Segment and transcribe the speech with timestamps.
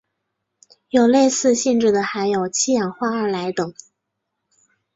[0.89, 3.71] 有此类似性质的还有七氧化二铼等。